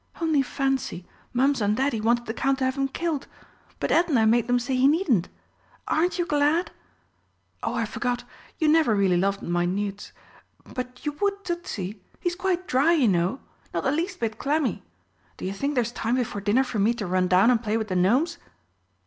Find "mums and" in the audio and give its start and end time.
1.31-1.77